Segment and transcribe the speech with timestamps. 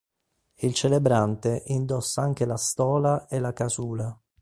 [0.55, 4.19] Il celebrante indossa anche la stola e la casula.